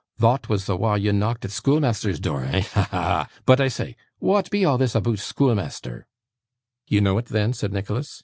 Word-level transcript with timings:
Thot 0.19 0.49
was 0.49 0.65
the 0.65 0.75
wa' 0.75 0.97
thou 0.97 1.11
knocked 1.11 1.45
at 1.45 1.51
schoolmeasther's 1.51 2.19
door, 2.19 2.43
eh? 2.45 2.61
Ha, 2.61 2.87
ha, 2.89 2.99
ha! 3.03 3.29
But 3.45 3.61
I 3.61 3.67
say; 3.67 3.95
wa'at 4.19 4.49
be 4.49 4.63
a' 4.63 4.75
this 4.75 4.95
aboot 4.95 5.19
schoolmeasther?' 5.19 6.07
'You 6.87 7.01
know 7.01 7.19
it 7.19 7.25
then?' 7.27 7.53
said 7.53 7.71
Nicholas. 7.71 8.19